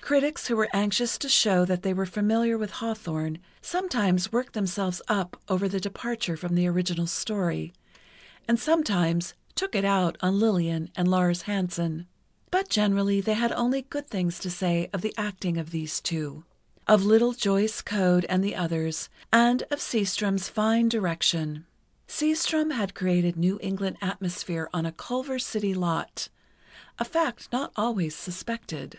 Critics 0.00 0.46
who 0.46 0.56
were 0.56 0.70
anxious 0.72 1.18
to 1.18 1.28
show 1.28 1.66
that 1.66 1.82
they 1.82 1.92
were 1.92 2.06
familiar 2.06 2.56
with 2.56 2.70
Hawthorne, 2.70 3.36
sometimes 3.60 4.32
worked 4.32 4.54
themselves 4.54 5.02
up 5.06 5.38
over 5.50 5.68
the 5.68 5.78
departure 5.78 6.34
from 6.34 6.54
the 6.54 6.66
original 6.66 7.06
story, 7.06 7.74
and 8.48 8.58
sometimes 8.58 9.34
"took 9.54 9.74
it 9.74 9.84
out" 9.84 10.16
on 10.22 10.38
Lillian 10.40 10.88
and 10.96 11.08
Lars 11.08 11.42
Hansen, 11.42 12.06
but 12.50 12.70
generally 12.70 13.20
they 13.20 13.34
had 13.34 13.52
only 13.52 13.82
good 13.82 14.08
things 14.08 14.38
to 14.38 14.48
say 14.50 14.88
of 14.94 15.02
the 15.02 15.12
acting 15.18 15.58
of 15.58 15.72
these 15.72 16.00
two, 16.00 16.46
of 16.88 17.04
little 17.04 17.34
Joyce 17.34 17.82
Coad 17.82 18.24
and 18.30 18.42
the 18.42 18.56
others, 18.56 19.10
and 19.30 19.60
of 19.64 19.80
Seastrom's 19.82 20.48
fine 20.48 20.88
direction. 20.88 21.66
Seastrom 22.08 22.70
had 22.72 22.94
created 22.94 23.36
New 23.36 23.58
England 23.62 23.98
atmosphere 24.00 24.70
on 24.72 24.86
a 24.86 24.92
Culver 24.92 25.38
City 25.38 25.74
lot, 25.74 26.28
a 26.98 27.04
fact 27.04 27.52
not 27.52 27.72
always 27.76 28.14
suspected. 28.16 28.98